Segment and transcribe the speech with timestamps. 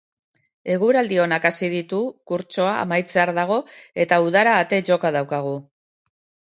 [0.75, 1.99] Eguraldi onak hasi ditu,
[2.33, 3.61] kursoa amaitzear dago
[4.07, 5.59] eta udara ate joka daukagu.